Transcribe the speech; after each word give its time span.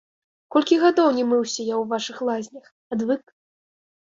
Колькі 0.55 0.77
гадоў 0.83 1.09
не 1.17 1.25
мыўся 1.33 1.61
я 1.67 1.75
ў 1.81 1.83
вашых 1.91 2.17
лазнях, 2.31 2.65
адвык. 2.97 3.23